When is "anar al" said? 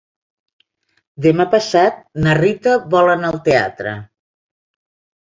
3.11-3.37